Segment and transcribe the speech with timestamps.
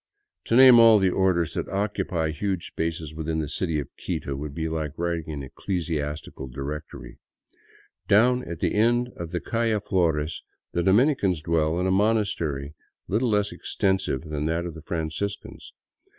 [0.45, 4.55] to name all the orders, that occupy huge spaces within the city of Quito would
[4.55, 7.19] be like writing an ecclesiastical directory.
[8.07, 10.41] Down at the end of the calle Flores
[10.71, 12.73] the Dominicans dwell in a monastery
[13.07, 15.71] little less extensive than that of the Franciscans.